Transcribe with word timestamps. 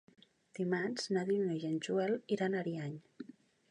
Dimarts 0.59 1.05
na 1.17 1.25
Dúnia 1.29 1.59
i 1.61 1.71
en 1.71 1.79
Joel 1.89 2.19
iran 2.39 2.57
a 2.61 2.65
Ariany. 2.67 3.01